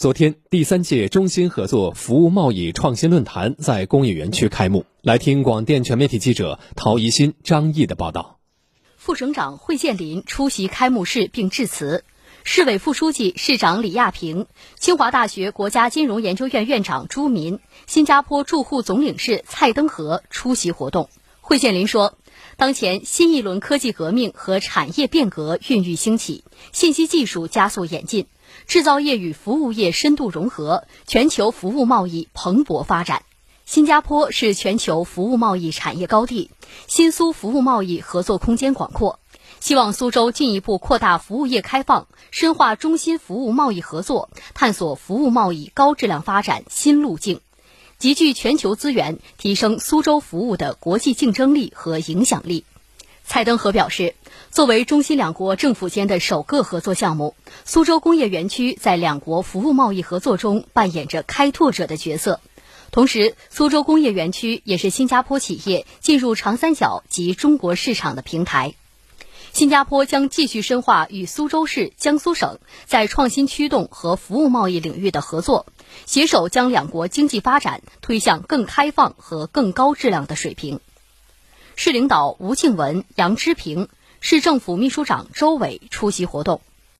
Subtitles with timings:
[0.00, 4.86] 昨天，第三届中新合作服务贸易创新论坛在工业园区开幕。
[5.02, 8.38] 来听广电全媒体记者陶怡新、张毅的报道。
[8.96, 12.02] 副省长惠建林出席开幕式并致辞，
[12.44, 14.46] 市委副书记、市长李亚平，
[14.78, 21.10] 清华大学国家金融研究院院长朱民，新加坡驻沪总领事蔡登和出席活动。
[21.50, 22.14] 惠建林说。
[22.56, 28.28] 当前新一轮科技革命和产业变革孕育兴起，信息技术加速演进，
[28.68, 33.24] 制造业与服务业深度融合，全球服务贸易蓬勃发展。
[33.66, 36.52] 新加坡是全球服务贸易产业高地，
[36.86, 39.18] 新苏服务贸易合作空间广阔，
[39.58, 47.40] 希望苏州进一步扩大服务业开放，深化中新服务贸易合作，探索服务贸易高质量发展新路径。
[48.00, 52.64] 集聚全球资源，提升苏州服务的国际竞争力和影响力。
[53.26, 54.14] 蔡登和表示，
[54.50, 57.34] 作为中新两国政府间的首个合作项目，
[57.66, 62.40] 苏州工业园区在两国服务贸易合作中扮演着开拓者的角色。
[62.90, 68.72] 同时，苏州工业园区也是新加坡企业进入长三角及中国市场的平台。
[69.52, 75.66] 新加坡将继续深化与苏州市、江苏省在创新驱动和服务贸易领域的合作，
[76.06, 80.80] 携手将两国经济发展推向更开放和更高质量的水平。
[81.76, 83.88] 市领导吴庆文、杨之平，
[84.20, 86.60] 市政府秘书长周伟出席活动。